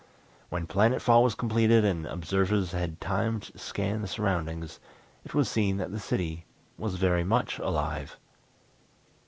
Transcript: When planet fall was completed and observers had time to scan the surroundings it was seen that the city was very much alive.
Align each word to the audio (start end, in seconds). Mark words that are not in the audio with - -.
When 0.49 0.65
planet 0.65 0.99
fall 0.99 1.21
was 1.21 1.35
completed 1.35 1.85
and 1.85 2.07
observers 2.07 2.71
had 2.71 2.99
time 2.99 3.39
to 3.39 3.55
scan 3.59 4.01
the 4.01 4.07
surroundings 4.07 4.79
it 5.23 5.35
was 5.35 5.47
seen 5.47 5.77
that 5.77 5.91
the 5.91 5.99
city 5.99 6.47
was 6.75 6.95
very 6.95 7.23
much 7.23 7.59
alive. 7.59 8.17